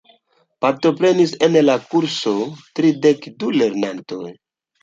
Partoprenis 0.65 1.33
en 1.49 1.59
la 1.67 1.75
kurso 1.93 2.33
tridek 2.81 3.29
du 3.45 3.55
lernantoj. 3.59 4.27